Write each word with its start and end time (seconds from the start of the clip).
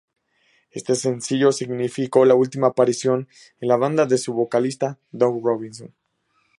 Éste 0.71 0.95
sencillo 0.95 1.51
significó 1.51 2.25
la 2.25 2.33
última 2.33 2.65
aparición 2.69 3.27
en 3.59 3.67
la 3.67 3.75
banda 3.77 4.07
de 4.07 4.17
su 4.17 4.33
vocalista, 4.33 4.97
Dawn 5.11 5.43
Robinson. 5.43 5.93